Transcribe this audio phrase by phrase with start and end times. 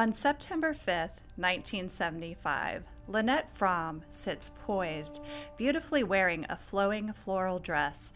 [0.00, 5.20] On September 5th, 1975, Lynette Fromme sits poised,
[5.58, 8.10] beautifully wearing a flowing floral dress,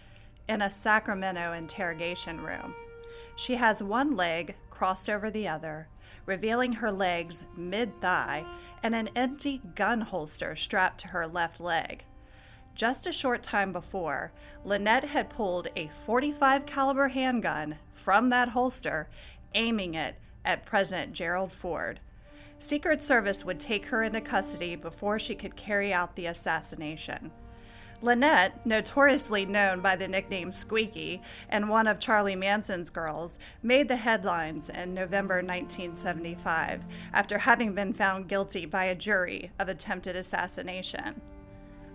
[0.49, 2.75] in a Sacramento interrogation room.
[3.37, 5.89] She has one leg crossed over the other,
[6.25, 8.47] revealing her legs mid thigh
[8.83, 12.07] and an empty gun holster strapped to her left leg.
[12.75, 14.33] Just a short time before,
[14.65, 19.11] Lynette had pulled a 45 caliber handgun from that holster,
[19.55, 22.01] aiming it at President Gerald Ford.
[22.59, 27.31] Secret Service would take her into custody before she could carry out the assassination.
[28.03, 33.97] Lynette, notoriously known by the nickname Squeaky and one of Charlie Manson's girls, made the
[33.97, 41.21] headlines in November 1975 after having been found guilty by a jury of attempted assassination.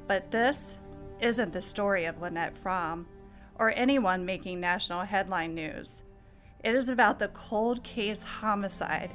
[0.07, 0.77] But this
[1.19, 3.05] isn't the story of Lynette Fromme
[3.55, 6.01] or anyone making national headline news.
[6.63, 9.13] It is about the cold case homicide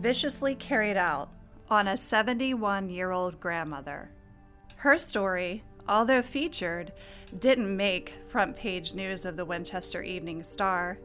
[0.00, 1.30] viciously carried out
[1.70, 4.10] on a 71 year old grandmother.
[4.76, 6.92] Her story, although featured,
[7.38, 10.98] didn't make front page news of the Winchester Evening Star.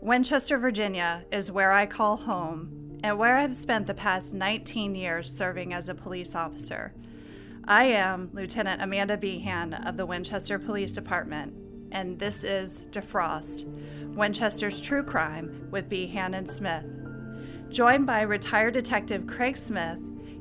[0.00, 5.34] Winchester, Virginia is where I call home and where I've spent the past 19 years
[5.34, 6.92] serving as a police officer.
[7.64, 11.54] I am Lieutenant Amanda Behan of the Winchester Police Department,
[11.92, 13.64] and this is Defrost,
[14.14, 16.84] Winchester's True Crime with Behan and Smith.
[17.70, 19.98] Joined by retired detective Craig Smith,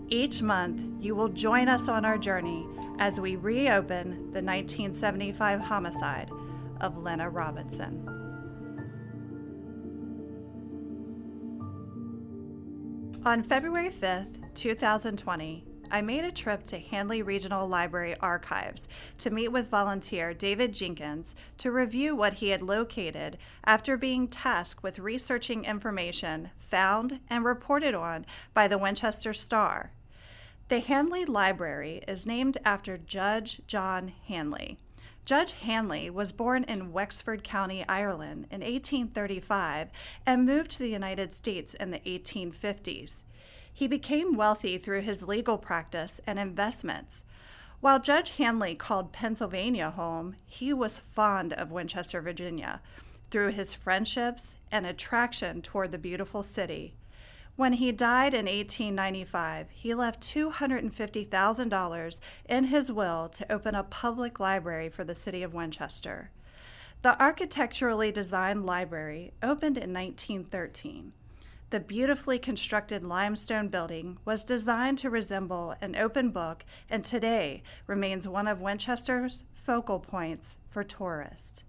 [0.10, 2.68] each month you will join us on our journey
[3.00, 6.30] as we reopen the 1975 homicide
[6.82, 8.08] of Lena Robinson.
[13.24, 19.50] On February 5th, 2020, I made a trip to Handley Regional Library archives to meet
[19.50, 25.66] with volunteer David Jenkins to review what he had located after being tasked with researching
[25.66, 29.92] information found and reported on by the Winchester Star.
[30.70, 34.78] The Handley Library is named after Judge John Handley.
[35.26, 39.90] Judge Handley was born in Wexford County, Ireland in 1835
[40.26, 43.24] and moved to the United States in the 1850s.
[43.82, 47.24] He became wealthy through his legal practice and investments.
[47.80, 52.80] While Judge Handley called Pennsylvania home, he was fond of Winchester, Virginia,
[53.32, 56.94] through his friendships and attraction toward the beautiful city.
[57.56, 64.40] When he died in 1895, he left $250,000 in his will to open a public
[64.40, 66.30] library for the city of Winchester.
[67.02, 71.14] The architecturally designed library opened in 1913.
[71.72, 78.28] The beautifully constructed limestone building was designed to resemble an open book and today remains
[78.28, 81.64] one of Winchester's focal points for tourists.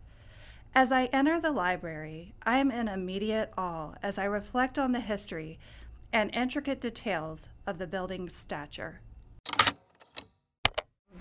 [0.75, 4.99] As I enter the library, I am in immediate awe as I reflect on the
[4.99, 5.61] history
[6.13, 9.03] and intricate details of the building's stature.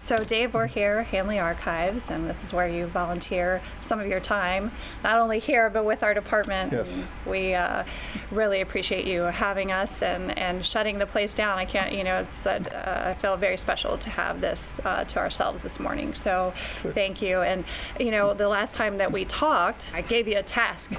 [0.04, 4.20] So, Dave, we're here, Handley Archives, and this is where you volunteer some of your
[4.20, 4.72] time,
[5.04, 6.72] not only here, but with our department.
[6.74, 7.06] Yes.
[7.28, 7.84] We uh,
[8.32, 11.60] really appreciate you having us and, and shutting the place down.
[11.60, 15.20] I can't, you know, it's, uh, I feel very special to have this uh, to
[15.20, 16.16] ourselves this morning.
[16.16, 16.52] So,
[16.82, 17.42] thank you.
[17.42, 17.64] And,
[18.00, 20.92] you know, the last time that we talked, I gave you a task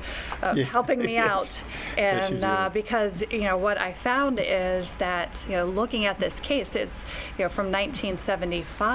[0.45, 0.63] of Yeah.
[0.65, 1.29] helping me Yes.
[1.29, 1.63] out.
[1.97, 6.05] Yes, you And uh, because, you know, what I found is that, you know, looking
[6.07, 7.05] at this case, it's,
[7.37, 8.92] you know, from 1975,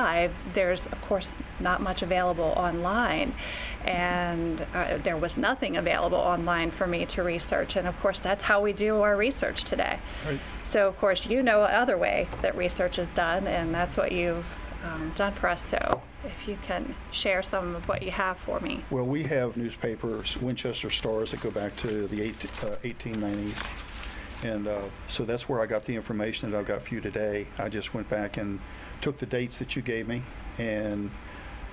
[0.54, 3.34] there's, of course, not much available online.
[3.86, 7.76] And uh, there was nothing available online for me to research.
[7.76, 10.00] And of course, that's how we do our research today.
[10.26, 10.40] Right.
[10.66, 14.46] So, of course, you know another way that research is done, and that's what you've
[14.84, 15.64] um, done for us.
[15.64, 18.84] So, if you can share some of what you have for me.
[18.90, 23.86] Well, we have newspapers, Winchester Stars, that go back to the eight, uh, 1890s.
[24.44, 27.48] And uh, so that's where I got the information that I've got for you today.
[27.58, 28.60] I just went back and
[29.02, 30.24] took the dates that you gave me
[30.58, 31.12] and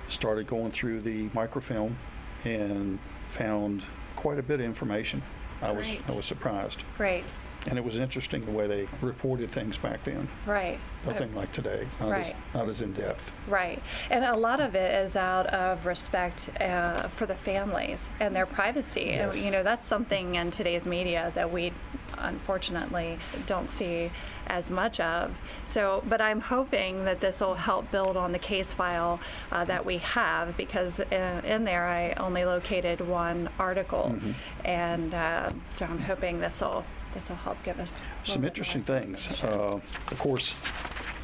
[0.07, 1.97] started going through the microfilm
[2.43, 2.99] and
[3.29, 3.83] found
[4.15, 5.21] quite a bit of information.
[5.61, 6.09] I was Great.
[6.09, 6.83] I was surprised.
[6.97, 7.23] Great.
[7.67, 10.29] And it was interesting the way they reported things back then.
[10.45, 10.79] Right.
[11.03, 11.87] Nothing like today.
[11.99, 12.35] Not as, Right.
[12.53, 13.31] not as in depth.
[13.47, 13.81] Right.
[14.11, 18.45] And a lot of it is out of respect uh, for the families and their
[18.45, 19.09] privacy.
[19.13, 19.43] And, Yes.
[19.43, 21.73] you know, that's something in today's media that we
[22.19, 23.17] unfortunately
[23.47, 24.11] don't see
[24.47, 25.35] as much of.
[25.65, 29.19] So, but I'm hoping that this will help build on the case file
[29.51, 34.11] uh, that we have because in, in there I only located one article.
[34.13, 34.31] Mm-hmm.
[34.65, 36.83] And uh, so I'm hoping this will
[37.13, 37.93] this will help give us
[38.25, 39.29] Some interesting things.
[39.41, 39.79] Uh,
[40.11, 40.53] of course,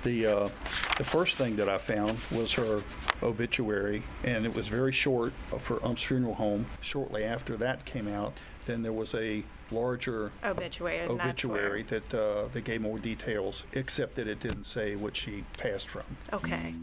[0.03, 0.49] The, uh,
[0.97, 2.81] the first thing that I found was her
[3.21, 6.65] obituary, and it was very short for Omps Funeral Home.
[6.81, 8.33] Shortly after that came out,
[8.65, 10.99] then there was a larger Obituary.
[11.07, 14.95] and that's where- obituary that, uh, that gave more details, except that it didn't say
[14.95, 16.03] what she passed from.
[16.33, 16.73] Okay.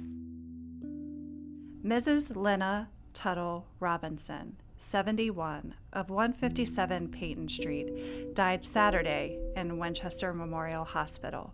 [1.84, 2.36] Mrs.
[2.36, 11.52] Lena Tuttle Robinson, 71, of 157 Peyton Street, died Saturday in Winchester Memorial Hospital.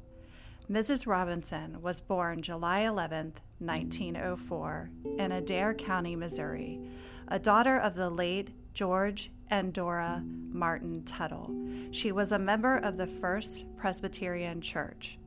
[0.70, 1.06] Mrs.
[1.06, 6.80] Robinson was born July 11, 1904, in Adair County, Missouri,
[7.28, 11.54] a daughter of the late George and Dora Martin Tuttle.
[11.90, 15.18] She was a member of the First Presbyterian Church.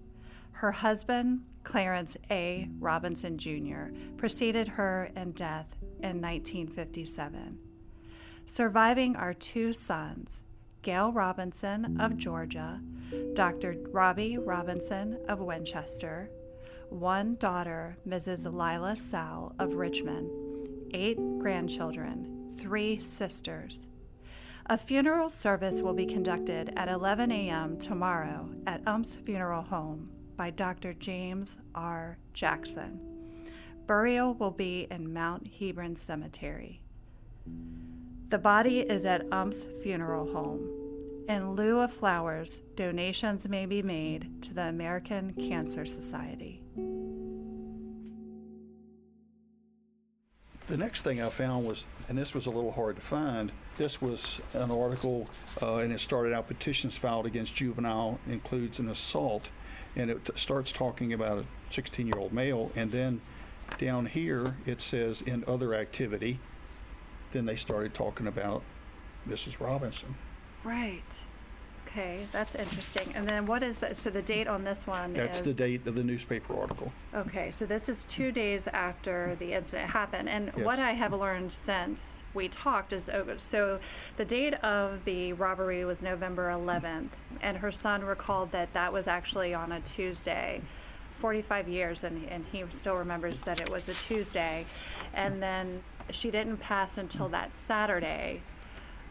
[0.53, 2.67] Her husband, Clarence A.
[2.79, 5.67] Robinson Jr., preceded her in death
[5.99, 7.59] in 1957.
[8.47, 10.41] Surviving are two sons,
[10.81, 12.81] Gail Robinson of Georgia,
[13.33, 13.77] Dr.
[13.91, 16.29] Robbie Robinson of Winchester,
[16.89, 18.45] one daughter, Mrs.
[18.45, 20.29] Lila Sal of Richmond,
[20.93, 23.87] eight grandchildren, three sisters.
[24.67, 27.77] A funeral service will be conducted at 11 a.m.
[27.77, 30.93] tomorrow at Omps Funeral Home by Dr.
[30.93, 32.17] James R.
[32.33, 32.99] Jackson.
[33.85, 36.81] Burial will be in Mount Hebron Cemetery.
[38.27, 40.76] The body is at Omps Funeral Home.
[41.27, 46.63] In lieu of flowers, donations may be made to the American Cancer Society.
[50.67, 54.01] The next thing I found was, and this was a little hard to find, this
[54.01, 55.27] was an article,
[55.61, 59.49] uh, and it started out petitions filed against juvenile includes an assault,
[59.97, 63.19] and it starts talking about a 16 year old male, and then
[63.77, 66.39] down here it says in other activity.
[67.33, 68.63] Then they started talking about
[69.27, 69.59] Mrs.
[69.59, 70.15] Robinson.
[70.63, 71.03] Right.
[71.87, 73.11] Okay, that's interesting.
[73.15, 73.97] And then what is that?
[73.97, 76.91] So the date on this one That's is the date of the newspaper article.
[77.15, 80.27] Okay, so this is two days after the incident happened.
[80.29, 80.89] And what Yes.
[80.89, 83.79] I have learned since we talked is oh, so
[84.17, 87.09] the date of the robbery was November 11th,
[87.41, 90.61] and her son recalled that that was actually on a Tuesday.
[91.19, 94.67] 45 years, and, and he still remembers that it was a Tuesday.
[95.15, 95.81] And then
[96.11, 98.41] she didn't pass until that Saturday.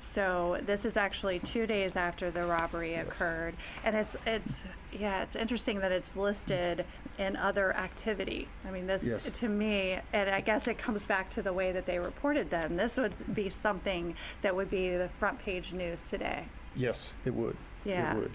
[0.00, 3.54] So this is actually two days after the robbery occurred,
[3.84, 4.56] and it's it's
[4.93, 6.84] yeah, it's interesting that it's listed
[7.19, 8.48] in other activity.
[8.66, 9.28] I mean, this Yes.
[9.31, 12.76] to me, and I guess it comes back to the way that they reported them.
[12.76, 16.46] This would be something that would be the front page news today.
[16.75, 17.56] Yes, it would.
[17.84, 18.12] Yeah.
[18.14, 18.32] It would.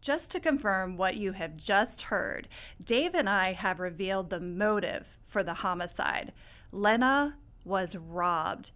[0.00, 2.48] Just to confirm what you have just heard,
[2.82, 6.32] Dave and I have revealed the motive for the homicide.
[6.70, 8.70] Lena was robbed.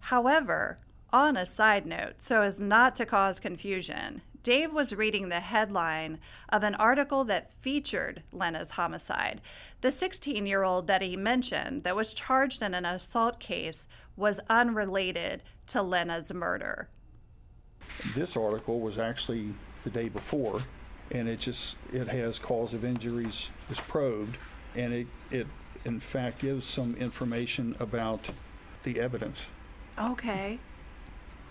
[0.00, 0.78] However,
[1.12, 6.18] on a side note, so as not to cause confusion, Dave was reading the headline
[6.50, 9.40] of an article that featured Lena's homicide.
[9.80, 14.40] The 16 year old that he mentioned that was charged in an assault case was
[14.48, 16.88] unrelated to Lena's murder.
[18.14, 20.62] This article was actually the day before,
[21.10, 24.36] and it just, it has cause of injuries is probed,
[24.74, 25.46] and it, it
[25.84, 28.30] in fact gives some information about
[28.82, 29.46] the evidence,
[29.98, 30.58] Okay.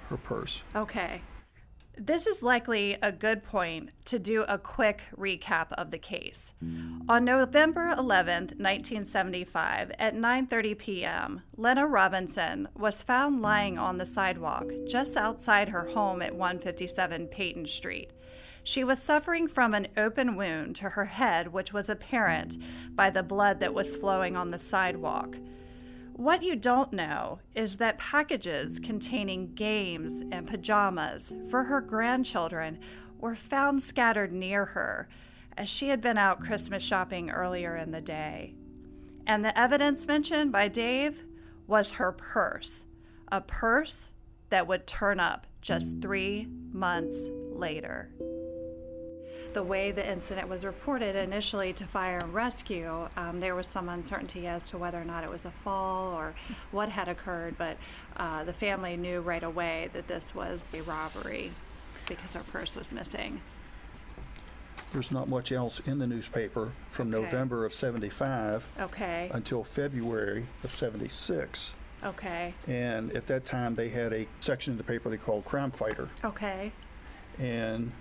[0.09, 0.61] Her purse.
[0.75, 1.21] Okay.
[1.99, 6.53] This is likely a good point to do a quick recap of the case.
[6.59, 6.99] Hmm.
[7.09, 14.71] On November 11th, 1975, at 9:30 p.m., Lena Robinson was found lying on the sidewalk
[14.87, 18.11] just outside her home at 157 Peyton Street.
[18.63, 22.57] She was suffering from an open wound to her head, which was apparent
[22.93, 25.35] by the blood that was flowing on the sidewalk.
[26.17, 32.79] What you don't know is that packages containing games and pajamas for her grandchildren
[33.19, 35.07] were found scattered near her
[35.55, 38.55] as she had been out Christmas shopping earlier in the day.
[39.27, 41.23] And the evidence mentioned by Dave
[41.67, 42.83] was her purse,
[43.31, 44.11] a purse
[44.49, 48.11] that would turn up just three months later
[49.57, 53.89] the way the incident was reported initially to fire and rescue, um, there was some
[53.89, 56.35] uncertainty as to whether or not it was a fall or
[56.69, 57.75] what had occurred, but
[58.17, 61.49] uh, the family knew right away that this was a robbery
[62.07, 63.41] because her purse was missing.
[64.93, 67.19] There's not much else in the newspaper from Okay.
[67.25, 69.31] November of 75 Okay.
[69.33, 71.73] until February of 76.
[72.03, 72.53] Okay.
[72.67, 76.09] And at that time, they had a section of the paper they called Crime Fighter,
[76.23, 76.71] Okay.
[77.39, 77.91] and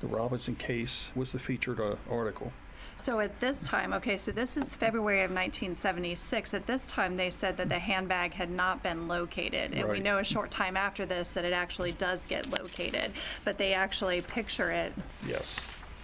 [0.00, 2.52] the Robinson case was the featured uh, article.
[2.96, 6.52] So at this time, okay, so this is February of 1976.
[6.52, 9.72] At this time, they said that the handbag had not been located.
[9.72, 13.12] And we know a short time after this that it actually does get located.
[13.42, 14.92] But they actually picture it
[15.26, 15.58] Yes.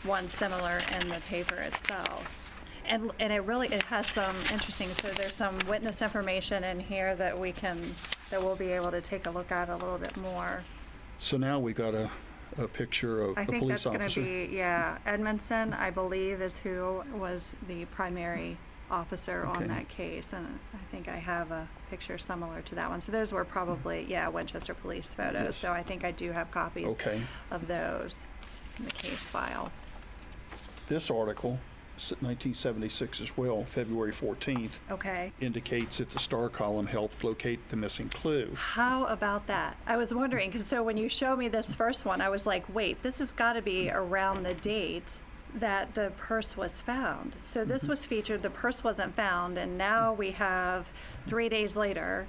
[0.05, 2.43] one similar in the paper itself.
[2.89, 7.15] And, and it really, it has some interesting, so there's some witness information in here
[7.17, 7.79] that we can,
[8.31, 10.63] that we'll be able to take a look at a little bit more.
[11.19, 12.11] So now we got a,
[12.59, 17.03] a picture of I think police that's gonna be, yeah, Edmondson, I believe, is who
[17.15, 18.57] was the primary
[18.91, 19.59] officer Okay.
[19.63, 23.01] on that case, and I think I have a picture similar to that one.
[23.01, 25.57] So those were probably, yeah, Winchester Police photos, Yes.
[25.57, 27.21] so I think I do have copies Okay.
[27.51, 28.15] of those
[28.79, 29.73] in the case file.
[30.89, 31.59] This article,
[31.99, 35.33] 1976 as well, February 14th, Okay.
[35.41, 38.55] indicates that the star column helped locate the missing clue.
[38.55, 39.77] How about that?
[39.87, 42.65] I was wondering, because so when you showed me this first one, I was like,
[42.75, 45.19] wait, this has got to be around the date
[45.55, 47.35] that the purse was found.
[47.43, 50.87] So this was featured, the purse wasn't found, and now we have
[51.27, 52.27] three days later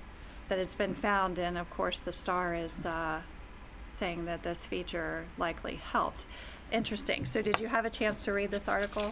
[0.47, 3.19] that it's been found, and of course the star is uh,
[3.89, 6.25] saying that this feature likely helped.
[6.71, 7.25] Interesting.
[7.25, 9.11] So did you have a chance to read this article?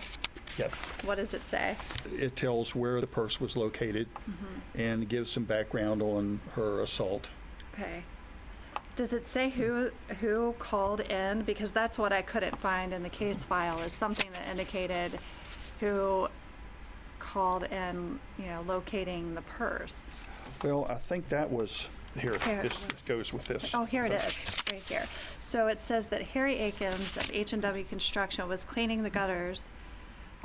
[0.58, 0.84] Yes.
[1.04, 1.76] What does it say?
[2.18, 4.80] It tells where the purse was located Mm-hmm.
[4.82, 7.28] and gives some background on her assault.
[7.74, 8.04] Okay.
[8.96, 9.90] Does it say who
[10.22, 11.42] who called in?
[11.42, 15.20] Because that's what I couldn't find in the case file is something that indicated
[15.82, 16.28] who
[17.20, 20.04] called in, you know, locating the purse.
[20.64, 23.76] Well, I think that was, here, Here, this goes with this.
[23.76, 25.06] Oh, here it is, right here.
[25.42, 29.64] So it says that Harry Akins of H&W Construction was cleaning the gutters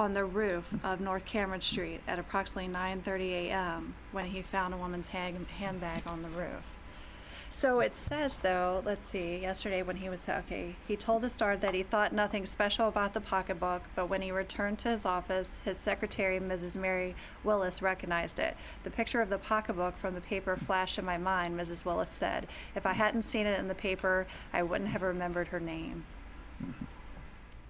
[0.00, 3.95] on the roof of North Cameron Street at approximately 9:30 a.m.
[4.12, 6.64] when he found a woman's hand, handbag on the roof.
[7.50, 11.54] So it says though, let's see, yesterday when he was okay, he told the Star
[11.59, 15.59] that he thought nothing special about the pocketbook, but when he returned to his office,
[15.66, 16.76] his secretary, Mrs.
[16.76, 17.14] Mary
[17.45, 18.57] Willis, recognized it.
[18.85, 21.85] The picture of the pocketbook from the paper flashed in my mind, Mrs.
[21.85, 22.47] Willis said.
[22.75, 26.04] If I hadn't seen it in the paper, I wouldn't have remembered her name.
[26.59, 26.85] Hmm.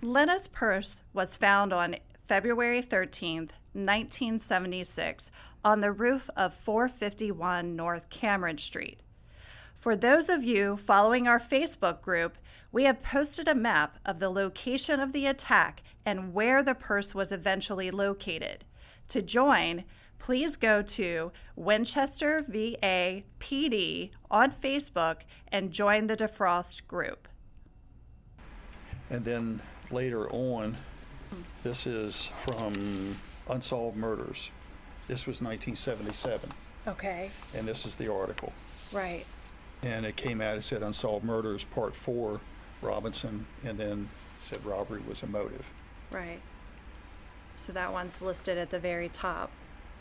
[0.03, 1.97] Lena's purse was found on
[2.31, 5.33] February 13th, 1976,
[5.65, 9.01] on the roof of 451 North Cameron Street.
[9.75, 12.39] For those of you following our Facebook group,
[12.71, 17.17] we have posted a map of the location of the attack and where the purse
[17.17, 18.65] was eventually located.
[19.09, 19.83] To join,
[20.21, 27.27] please go to Winchester VA PD on Facebook and join the defrost group.
[29.11, 29.61] And then
[29.91, 30.77] later on,
[31.63, 33.17] this is from
[33.49, 34.51] Unsolved Murders.
[35.09, 36.51] This was 1977,
[36.87, 38.53] Okay, and this is the article.
[38.93, 39.27] right.
[39.83, 42.41] And it came out, it said Unsolved Murders, Part 4,
[42.83, 44.11] Robinson, and then
[44.41, 45.65] said robbery was a motive.
[46.11, 46.41] Right.
[47.57, 49.51] So that one's listed at the very top.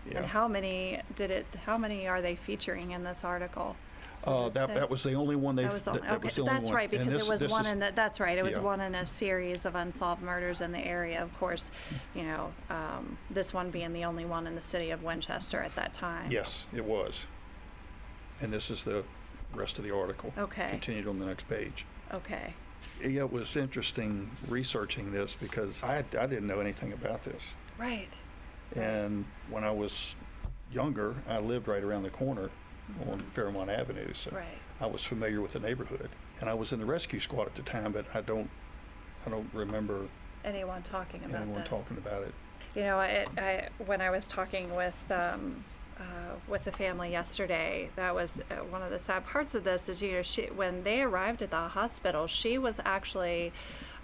[0.09, 0.17] Yeah.
[0.17, 1.45] And how many did it?
[1.65, 3.75] How many are they featuring in this article?
[4.24, 6.36] Uh, that, that was the only one they, That was that on, that okay, was
[6.36, 6.76] the only that's one.
[6.76, 7.92] right because this- it was one is- in the.
[7.96, 8.38] That's right.
[8.38, 8.62] It was yeah.
[8.62, 11.22] one in a series of unsolved murders in the area.
[11.24, 11.72] Of course,
[12.14, 15.74] you know, um, this one being the only one in the city of Winchester at
[15.76, 16.30] that time.
[16.32, 17.28] Yes, it was.
[18.42, 19.04] And this is the
[19.54, 20.34] rest of the article.
[20.38, 20.70] Okay.
[20.70, 21.86] Continued on the next page.
[22.14, 22.54] Okay.
[23.02, 27.56] It was interesting researching this because I, I didn't know anything about this.
[27.78, 28.08] Right.
[28.76, 30.16] And when I was
[30.72, 32.50] younger, I lived right around the corner
[33.10, 34.46] on Fairmont Avenue, so Right.
[34.81, 36.10] I was familiar with the neighborhood.
[36.41, 38.50] And I was in the rescue squad at the time, but I don't,
[39.25, 40.08] I don't remember
[40.46, 41.67] Anyone talking about anyone this?
[41.69, 42.34] talking about it.
[42.75, 45.65] You know, it, I, when I was talking with um,
[46.00, 46.03] uh,
[46.48, 49.89] with the family yesterday, that was uh, one of the sad parts of this.
[49.89, 53.51] Is you know, she when they arrived at the hospital, she was actually.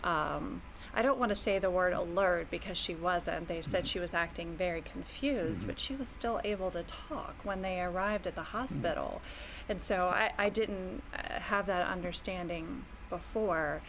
[0.03, 0.61] Um,
[0.97, 3.49] I don't want to say the word alert because she wasn't.
[3.49, 7.61] They said she was acting very confused, but she was still able to talk when
[7.61, 9.21] they arrived at the hospital.
[9.67, 13.81] And so I, I didn't uh, have that understanding before.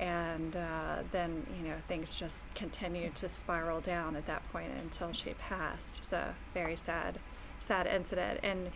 [0.00, 5.12] And uh, then, you know, things just continued to spiral down at that point until
[5.12, 5.98] she passed.
[5.98, 7.18] It's a very sad,
[7.60, 8.40] sad incident.
[8.42, 8.70] And,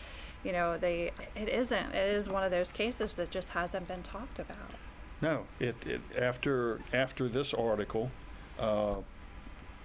[0.45, 4.03] you know, they, it isn't, it is one of those cases that just hasn't been
[4.03, 4.71] talked about.
[5.21, 8.11] No, it, it after after this article,
[8.59, 8.97] uh,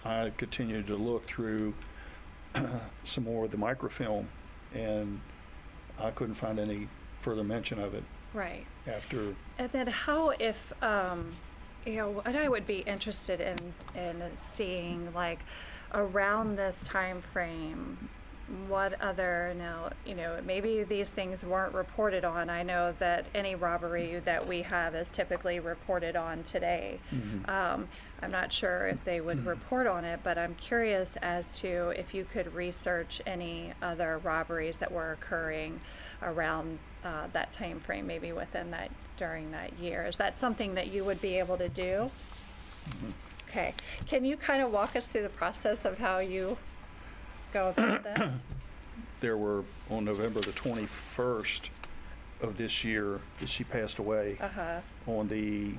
[0.05, 1.73] I continued to look through
[3.03, 4.27] some more of the microfilm,
[4.73, 5.21] and
[5.99, 6.87] I couldn't find any
[7.21, 8.65] further mention of it Right.
[8.87, 9.35] after.
[9.57, 11.31] And then how if um,
[11.85, 13.57] you know what I would be interested in
[13.99, 15.39] in seeing like
[15.93, 18.09] around this time frame
[18.67, 22.49] what other now you know maybe these things weren't reported on.
[22.49, 26.99] I know that any robbery that we have is typically reported on today.
[27.49, 27.87] Um,
[28.21, 32.13] i'm not sure if they would report on it but i'm curious as to if
[32.13, 35.81] you could research any other robberies that were occurring
[36.21, 40.05] around uh, that time frame maybe within that during that year.
[40.05, 42.11] Is that something that you would be able to do?
[43.49, 43.73] Okay.
[44.07, 46.57] Can you kind of walk us through the process of how you
[47.53, 48.29] go about this?
[49.21, 51.69] There were, on November the 21st
[52.41, 54.37] of this year, that she passed away.
[54.41, 54.81] Uh-huh.
[55.07, 55.75] On the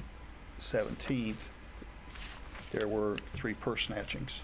[0.59, 1.35] 17th,
[2.73, 4.39] there were three purse snatchings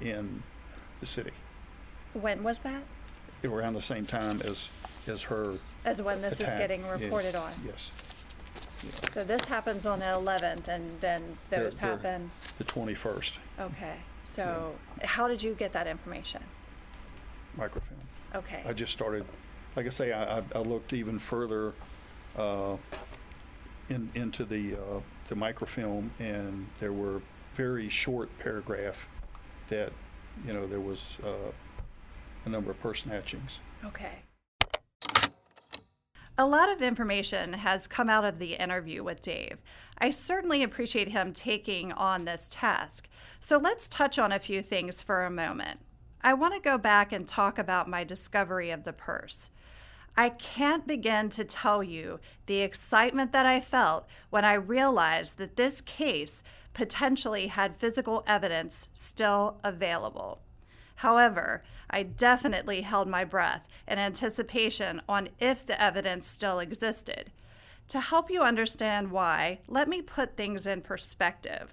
[0.00, 0.42] in
[1.00, 1.32] the city.
[2.14, 2.84] When was that?
[3.44, 4.70] Around the same time as,
[5.06, 6.58] as her As when this is attack.
[6.58, 7.52] getting reported on?
[7.66, 7.90] Yes.
[9.12, 12.30] So this happens on the 11th and then those happen?
[12.58, 13.96] The 21st, Okay.
[14.24, 16.42] So how did you get that information?
[17.56, 18.00] microfilm.
[18.34, 18.62] Okay.
[18.66, 19.24] I just started,
[19.76, 21.72] like I say, I, I- I looked even further
[22.36, 22.76] uh,
[23.88, 27.22] in, into the, uh, the microfilm, and there were
[27.54, 28.96] very short paragraph
[29.68, 29.90] that,
[30.46, 31.28] you know, there was uh,
[32.44, 33.52] a number of purse snatchings.
[33.84, 34.16] Okay.
[36.38, 39.56] A lot of information has come out of the interview with Dave.
[39.96, 43.08] I certainly appreciate him taking on this task.
[43.40, 45.80] So let's touch on a few things for a moment.
[46.20, 49.48] I want to go back and talk about my discovery of the purse.
[50.14, 55.56] I can't begin to tell you the excitement that I felt when I realized that
[55.56, 56.42] this case
[56.74, 60.42] potentially had physical evidence still available.
[60.96, 67.30] However, I definitely held my breath in anticipation on if the evidence still existed.
[67.88, 71.72] To help you understand why, let me put things in perspective.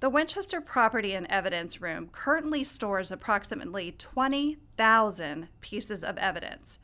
[0.00, 6.78] The Winchester Property and Evidence Room currently stores approximately 20,000 pieces of evidence.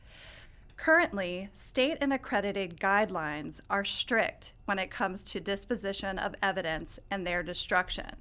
[0.77, 7.25] Currently, state and accredited guidelines are strict when it comes to disposition of evidence and
[7.25, 8.17] their destruction.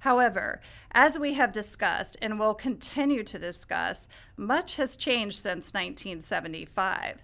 [0.00, 0.60] However,
[0.92, 7.22] as we have discussed and will continue to discuss, much has changed since 1975.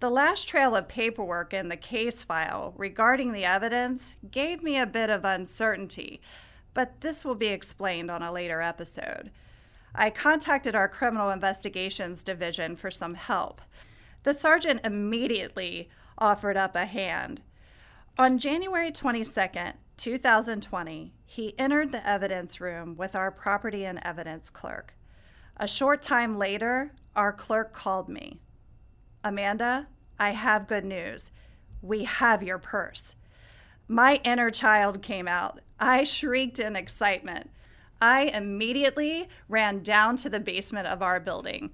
[0.00, 4.86] The last trail of paperwork in the case file regarding the evidence gave me a
[4.86, 6.20] bit of uncertainty,
[6.72, 9.30] but this will be explained on a later episode.
[9.94, 13.60] I contacted our Criminal Investigations Division for some help.
[14.22, 17.42] The sergeant immediately offered up a hand.
[18.18, 24.94] On January 22nd, 2020, he entered the evidence room with our property and evidence clerk.
[25.58, 28.40] A short time later, our clerk called me.
[29.22, 31.30] Amanda, I have good news.
[31.82, 33.14] We have your purse.
[33.88, 35.60] My inner child came out.
[35.78, 37.50] I shrieked in excitement.
[38.00, 41.72] I immediately ran down to the basement of our building.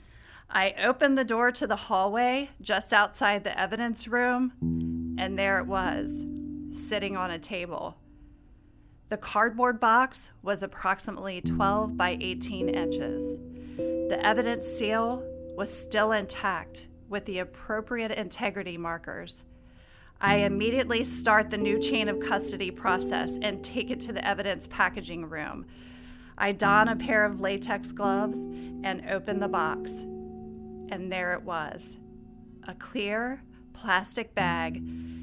[0.50, 5.66] I opened the door to the hallway just outside the evidence room, and there it
[5.68, 6.24] was,
[6.72, 7.96] sitting on a table.
[9.08, 13.38] The cardboard box was approximately 12 by 18 inches.
[13.76, 15.22] The evidence seal
[15.56, 19.44] was still intact with the appropriate integrity markers.
[20.20, 24.66] I immediately start the new chain of custody process and take it to the evidence
[24.66, 25.66] packaging room.
[26.36, 29.92] I don a pair of latex gloves and open the box.
[30.88, 31.96] And there it was
[32.66, 33.40] a clear
[33.72, 34.82] plastic bag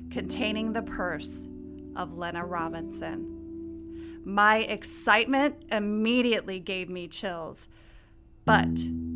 [0.10, 1.42] containing the purse
[1.98, 3.33] of Lena Robinson.
[4.26, 7.68] My excitement immediately gave me chills,
[8.46, 8.70] but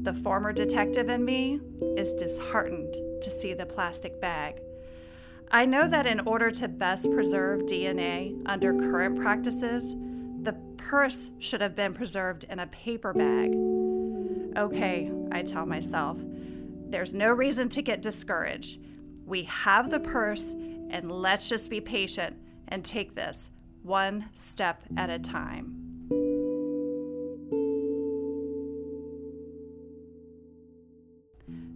[0.04, 1.62] the former detective in me
[1.96, 4.60] is disheartened to see the plastic bag.
[5.50, 9.96] I know that in order to best preserve DNA under current practices,
[10.41, 13.56] the purse should have been preserved in a paper bag.
[14.58, 16.17] Okay, I tell myself,
[16.89, 18.80] there's no reason to get discouraged.
[19.26, 20.54] We have the purse,
[20.89, 22.36] and let's just be patient
[22.67, 23.52] and take this
[23.84, 25.88] one step at a time.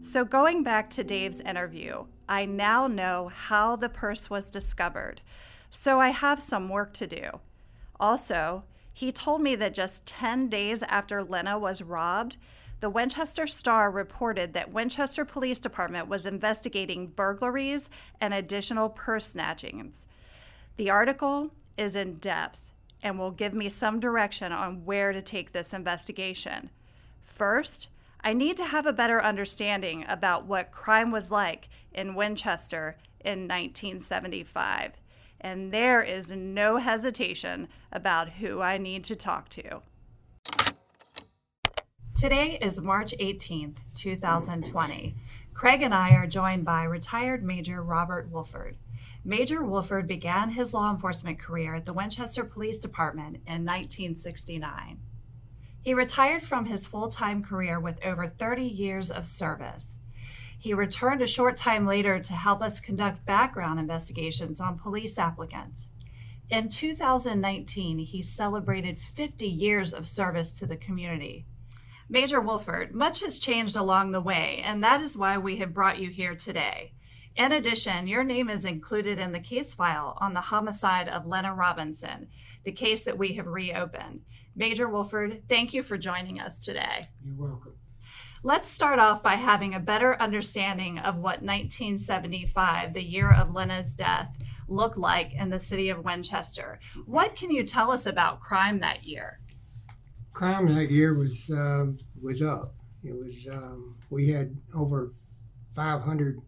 [0.03, 5.21] So, going back to Dave's interview, I now know how the purse was discovered.
[5.69, 7.39] So, I have some work to do.
[7.97, 12.35] Also, he told me that just 10 days after Lena was robbed,
[12.81, 20.07] the Winchester Star reported that Winchester Police Department was investigating burglaries and additional purse snatchings.
[20.77, 22.61] The article is in depth
[23.03, 26.69] and will give me some direction on where to take this investigation.
[27.23, 27.89] First,
[28.23, 33.47] I need to have a better understanding about what crime was like in Winchester in
[33.47, 34.93] 1975.
[35.39, 39.81] And there is no hesitation about who I need to talk to.
[42.15, 45.15] Today is March 18th, 2020.
[45.55, 48.77] Craig and I are joined by retired Major Robert Wolford.
[49.23, 54.99] Major Wolford began his law enforcement career at the Winchester Police Department in 1969.
[55.83, 59.97] He retired from his full time career with over 30 years of service.
[60.57, 65.89] He returned a short time later to help us conduct background investigations on police applicants.
[66.49, 71.45] In 2019, he celebrated 50 years of service to the community.
[72.09, 75.99] Major Wolford, much has changed along the way, and that is why we have brought
[75.99, 76.91] you here today.
[77.35, 81.53] In addition, your name is included in the case file on the homicide of Lena
[81.53, 82.27] Robinson,
[82.65, 84.21] the case that we have reopened.
[84.55, 87.05] Major Wolford, thank you for joining us today.
[87.23, 87.75] You're welcome.
[88.43, 93.93] Let's start off by having a better understanding of what 1975, the year of Lena's
[93.93, 94.35] death,
[94.67, 96.79] looked like in the city of Winchester.
[97.05, 99.39] What can you tell us about crime that year?
[100.33, 102.73] Crime that year was um, was up.
[103.03, 105.13] It was um, we had over
[105.75, 106.41] 500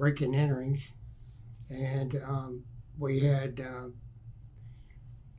[0.00, 0.92] break-in enterings,
[1.68, 2.64] and um,
[2.98, 3.88] we had uh,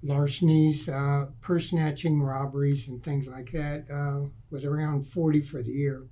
[0.03, 3.85] larcenies, uh, purse snatching, robberies, and things like that.
[3.91, 6.03] Uh, was around 40 for the year.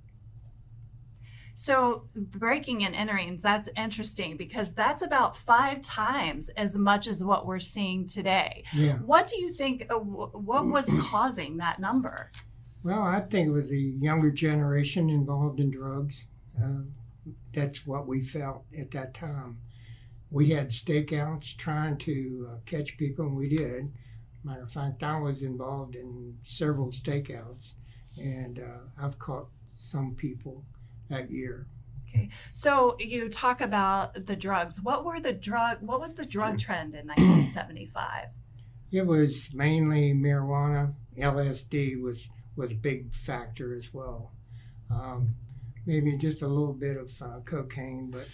[1.54, 7.46] So, breaking and enterings, that's interesting because that's about five times as much as what
[7.46, 8.64] we're seeing today.
[8.74, 8.96] Yeah.
[8.96, 12.32] What do you think, uh, what was causing that number?
[12.82, 16.26] Well, I think it was the younger generation involved in drugs.
[16.60, 16.80] Uh,
[17.52, 19.58] that's what we felt at that time.
[20.30, 23.92] We had stakeouts trying to uh, catch people, and we did.
[24.44, 27.74] Matter of fact, I was involved in several stakeouts,
[28.16, 30.64] and uh, I've caught some people
[31.08, 31.66] that year.
[32.08, 34.80] Okay, so, you talk about the drugs.
[34.80, 38.28] What were the drug, what was the drug trend in 1975?
[38.92, 40.94] It was mainly marijuana.
[41.16, 44.32] LSD was was a big factor as well.
[44.90, 45.34] Um,
[45.86, 48.28] maybe just a little bit of uh, cocaine, but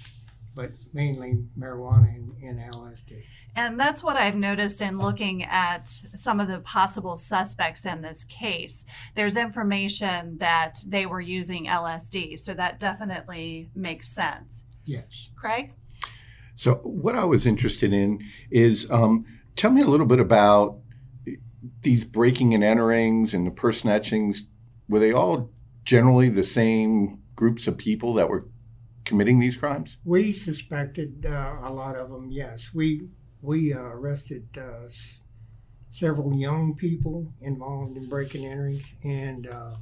[0.57, 3.23] but mainly marijuana and, and LSD.
[3.55, 8.25] And that's what I've noticed in looking at some of the possible suspects in this
[8.25, 8.85] case.
[9.15, 14.65] There's information that they were using LSD, so that definitely makes sense.
[14.85, 15.29] Yes.
[15.37, 15.73] Craig?
[16.55, 20.79] So, what I was interested in is um, tell me a little bit about
[21.83, 24.41] these breaking and enterings and the purse snatchings.
[24.89, 25.51] Were they all
[25.85, 28.49] generally the same groups of people that were
[29.05, 29.99] committing these crimes?
[30.05, 32.31] We suspected uh, a lot of them.
[32.31, 33.09] Yes, we
[33.43, 35.21] we uh, arrested uh, s-
[35.91, 39.77] several young people involved in breaking and enterings, and uh,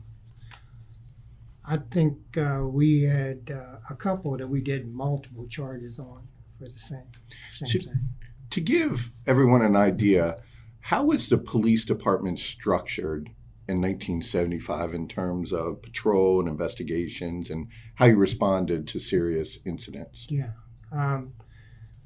[1.64, 6.64] I think uh, we had uh, a couple that we did multiple charges on for
[6.68, 7.06] the same
[7.52, 8.08] same Should- thing.
[8.50, 10.36] To give everyone an idea,
[10.80, 13.30] how was the police department structured
[13.66, 20.26] in 1975 in terms of patrol and investigations and how you responded to serious incidents?
[20.30, 20.52] Yeah.
[20.92, 21.32] Um,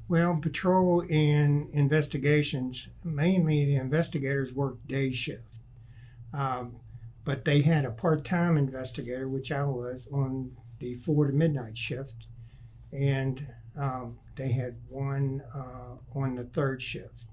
[0.09, 5.59] well, patrol and investigations, mainly the investigators worked day shift.
[6.33, 6.77] Um,
[7.25, 11.77] but they had a part time investigator, which I was, on the four to midnight
[11.77, 12.27] shift.
[12.92, 17.27] And um, they had one uh, on the third shift.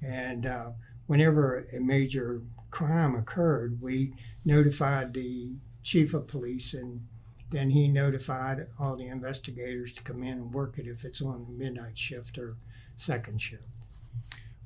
[0.00, 0.72] And uh,
[1.06, 7.06] whenever a major crime occurred, we notified the chief of police and
[7.50, 11.58] then he notified all the investigators to come in and work it if it's on
[11.58, 12.56] midnight shift or
[12.96, 13.62] second shift.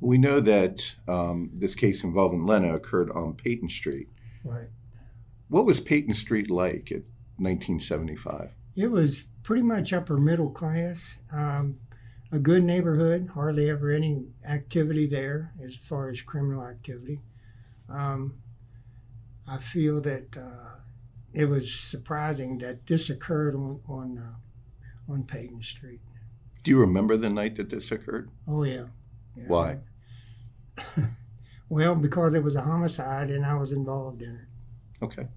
[0.00, 4.08] We know that um, this case involving Lena occurred on Peyton Street.
[4.44, 4.68] Right.
[5.48, 7.04] What was Peyton Street like in
[7.38, 8.50] 1975?
[8.76, 11.78] It was pretty much upper middle class, um,
[12.32, 17.20] a good neighborhood, hardly ever any activity there as far as criminal activity.
[17.88, 18.36] Um,
[19.46, 20.80] I feel that uh,
[21.32, 26.00] it was surprising that this occurred on on uh, on Peyton Street.
[26.62, 28.30] Do you remember the night that this occurred?
[28.48, 28.86] Oh yeah.
[29.36, 29.44] yeah.
[29.48, 29.78] Why?
[31.68, 35.04] well, because it was a homicide and I was involved in it.
[35.04, 35.28] Okay.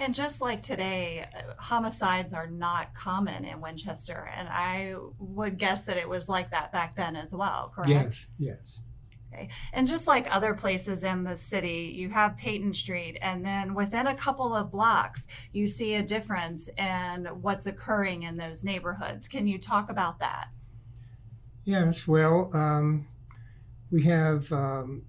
[0.00, 4.30] And just like today, uh, homicides are not common in Winchester.
[4.34, 7.90] And I would guess that it was like that back then as well, correct?
[7.90, 8.80] Yes, yes.
[9.72, 14.06] And just like other places in the city, you have Peyton Street, and then within
[14.06, 19.28] a couple of blocks, you see a difference in what's occurring in those neighborhoods.
[19.28, 20.48] Can you talk about that?
[21.64, 23.06] Yes, well, um,
[23.90, 25.02] we have um,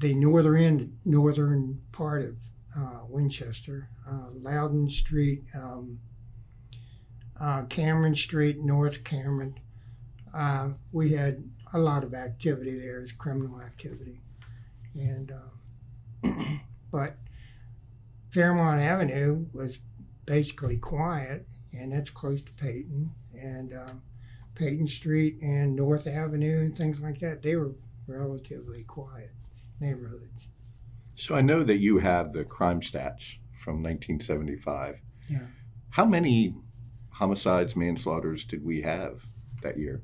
[0.00, 2.36] the northern end, northern part of
[2.76, 6.00] uh, Winchester, uh, Loudoun Street, um,
[7.40, 9.58] uh, Cameron Street, North Cameron.
[10.34, 11.44] Uh, we had
[11.74, 14.20] a lot of activity there is criminal activity,
[14.94, 15.32] and
[16.22, 16.60] um,
[16.92, 17.16] but
[18.30, 19.78] Fairmont Avenue was
[20.24, 24.02] basically quiet, and that's close to Peyton, and um,
[24.54, 27.42] Peyton Street and North Avenue and things like that.
[27.42, 27.72] They were
[28.06, 29.32] relatively quiet
[29.80, 30.48] neighborhoods.
[31.16, 35.00] So I know that you have the crime stats from 1975.
[35.28, 35.38] Yeah.
[35.90, 36.54] How many
[37.10, 39.26] homicides, manslaughters did we have
[39.62, 40.02] that year?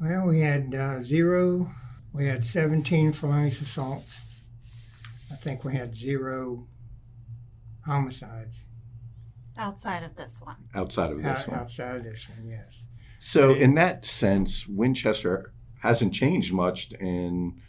[0.00, 1.70] Well, we had uh, zero.
[2.12, 4.18] We had 17 felonious assaults.
[5.30, 6.66] I think we had zero
[7.84, 8.64] homicides
[9.56, 10.56] Outside of this one.
[10.74, 11.58] outside of this out, one.
[11.60, 12.48] outside of this one.
[12.48, 12.84] Yes.
[13.18, 17.60] So, in that sense, Winchester hasn't changed much in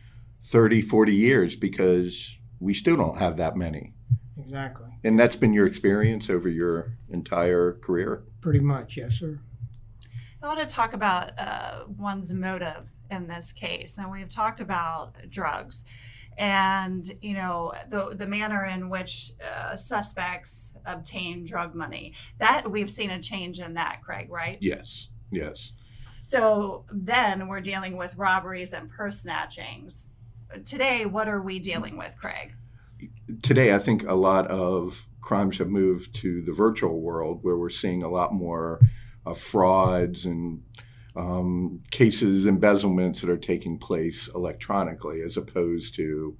[0.43, 3.93] 30, 40 years because we still don't have that many.
[4.37, 4.87] Exactly.
[5.03, 8.23] And that's been your experience over your entire career?
[8.41, 8.95] Pretty much.
[8.97, 9.39] Yes, sir.
[10.41, 13.97] I want to talk about uh, one's motive in this case.
[13.97, 15.83] And we've talked about drugs
[16.37, 22.13] and, you know, the, the manner in which uh, suspects obtain drug money.
[22.37, 24.57] That we've seen a change in that, Craig, right?
[24.61, 25.73] Yes, yes.
[26.23, 30.05] So then we're dealing with robberies and purse snatchings.
[30.63, 32.53] Today, what are we dealing with, Craig?
[33.43, 37.69] Today, I think a lot of crimes have moved to the virtual world where we're
[37.69, 38.79] seeing a lot more
[39.29, 40.63] uh, frauds and
[41.15, 46.37] um, cases, embezzlements that are taking place electronically as opposed to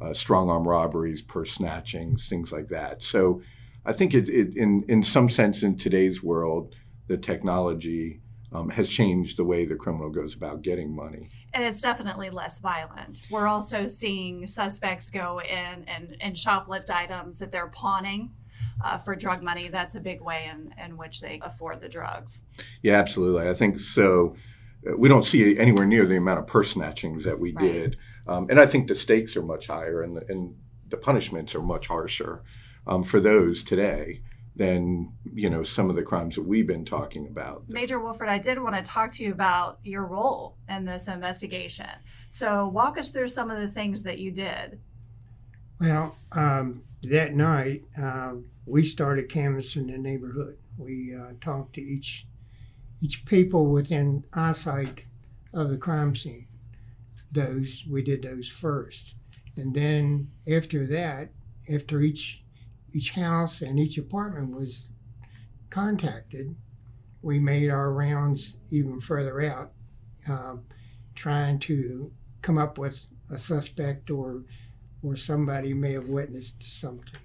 [0.00, 3.02] uh, strong arm robberies, purse snatchings, things like that.
[3.02, 3.42] So
[3.84, 6.74] I think it, it in, in some sense, in today's world,
[7.08, 8.20] the technology
[8.52, 11.28] um, has changed the way the criminal goes about getting money.
[11.52, 13.22] And it's definitely less violent.
[13.30, 18.30] We're also seeing suspects go in and, and shoplift items that they're pawning
[18.84, 19.68] uh, for drug money.
[19.68, 22.42] That's a big way in, in which they afford the drugs.
[22.82, 23.48] Yeah, absolutely.
[23.48, 24.36] I think so.
[24.88, 27.72] Uh, We don't see anywhere near the amount of purse snatchings that we Right.
[27.72, 27.96] did,
[28.26, 30.54] um, and I think the stakes are much higher and the, and
[30.88, 32.42] the punishments are much harsher
[32.86, 34.22] um, for those today
[34.56, 37.62] than you know some of the crimes that we've been talking about.
[37.68, 41.86] Major Wolford, I did want to talk to you about your role in this investigation.
[42.28, 44.80] So, walk us through some of the things that you did.
[45.80, 50.58] Well, um, that night um, we started canvassing the neighborhood.
[50.76, 52.26] We uh, talked to each
[53.02, 55.04] each people within eyesight
[55.54, 56.46] of the crime scene.
[57.32, 59.14] Those we did those first,
[59.56, 61.30] and then after that,
[61.72, 62.42] after each
[62.92, 64.88] each house and each apartment was
[65.70, 66.56] contacted,
[67.22, 69.72] we made our rounds even further out,
[70.28, 70.56] uh,
[71.14, 74.42] trying to come up with a suspect or
[75.02, 77.20] or somebody may have witnessed something.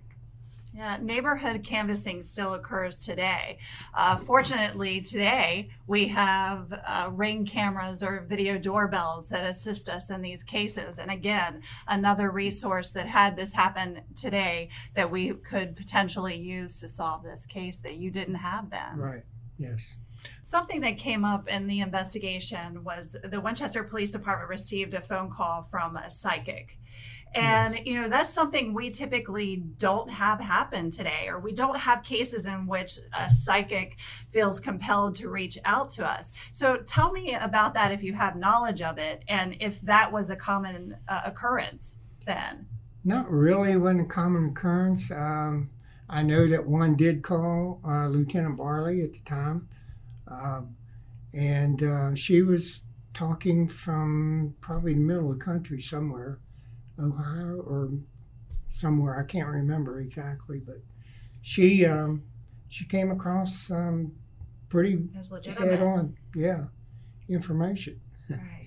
[0.76, 3.60] Yeah, neighborhood canvassing still occurs today.
[3.94, 10.22] Uh, fortunately, today we have uh, ring cameras or video doorbells that assist us in
[10.22, 11.00] these cases.
[11.00, 16.90] And again, another resource that had this happen today that we could potentially use to
[16.90, 18.98] solve this case that you didn't have then.
[18.98, 19.24] Right.
[19.58, 19.96] Yes.
[20.44, 25.32] Something that came up in the investigation was the Winchester Police Department received a phone
[25.32, 26.78] call from a psychic.
[27.34, 32.02] And, you know, that's something we typically don't have happen today, or we don't have
[32.02, 33.98] cases in which a psychic
[34.32, 36.32] feels compelled to reach out to us.
[36.54, 40.30] So tell me about that if you have knowledge of it and if that was
[40.30, 42.68] a common uh, occurrence then.
[43.04, 45.12] Not really wasn't a common occurrence.
[45.12, 45.70] Um,
[46.10, 49.68] I know that one did call uh, Lieutenant Barley at the time,
[50.28, 50.76] um,
[51.34, 52.82] and uh, she was
[53.14, 56.40] talking from probably the middle of the country somewhere,
[57.00, 57.92] Ohio or
[58.70, 59.18] somewhere.
[59.20, 60.78] I can't remember exactly, but
[61.42, 62.24] she um,
[62.70, 64.14] she came across um,
[64.70, 65.08] pretty
[65.58, 66.66] head on, yeah,
[67.30, 68.00] information.
[68.30, 68.62] Right.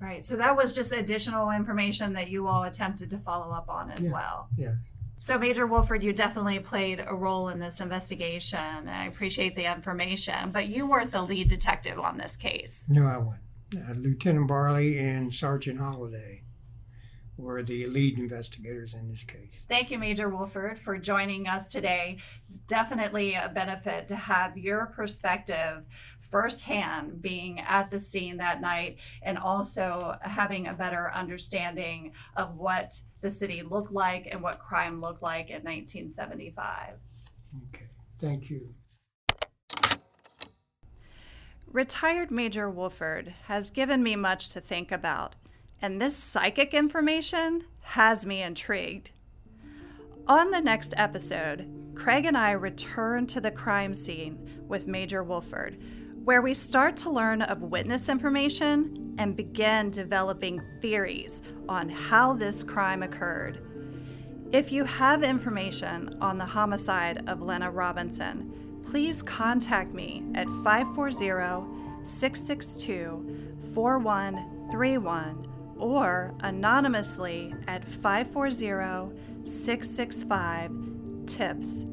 [0.00, 0.24] Right.
[0.24, 4.04] So that was just additional information that you all attempted to follow up on as
[4.06, 4.12] Yeah.
[4.12, 4.48] well.
[4.56, 4.76] Yes.
[5.20, 8.88] So, Major Wolford, you definitely played a role in this investigation.
[8.88, 12.84] I appreciate the information, but you weren't the lead detective on this case.
[12.88, 13.42] No, I wasn't.
[13.74, 16.44] Uh, Lieutenant Barley and Sergeant Holliday
[17.36, 19.50] were the lead investigators in this case.
[19.68, 22.18] Thank you, Major Wolford, for joining us today.
[22.46, 25.84] It's definitely a benefit to have your perspective
[26.30, 33.00] firsthand being at the scene that night and also having a better understanding of what
[33.20, 36.94] the city looked like and what crime looked like in 1975.
[37.74, 37.86] Okay,
[38.20, 38.74] thank you.
[41.70, 45.36] Retired Major Wolford has given me much to think about,
[45.82, 49.10] and this psychic information has me intrigued.
[50.26, 55.78] On the next episode, Craig and I return to the crime scene with Major Wolford,
[56.24, 62.62] where we start to learn of witness information and begin developing theories on how this
[62.62, 63.64] crime occurred.
[64.52, 72.06] If you have information on the homicide of Lena Robinson, please contact me at 540
[72.06, 80.72] 662 4131 or anonymously at 540 665
[81.26, 81.87] TIPS.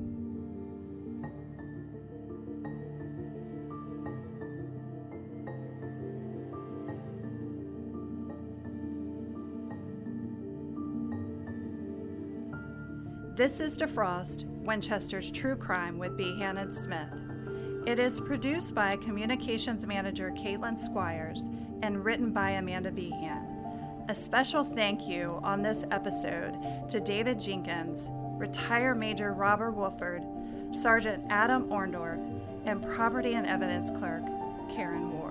[13.35, 17.09] This is Defrost, Winchester's True Crime with Behan and Smith.
[17.85, 21.41] It is produced by communications manager Caitlin Squires
[21.81, 23.45] and written by Amanda Behan.
[24.07, 30.23] A special thank you on this episode to David Jenkins, Retired Major Robert Wolford,
[30.71, 32.23] Sergeant Adam Orndorff,
[32.65, 34.23] and Property and Evidence Clerk
[34.73, 35.24] Karen Ward.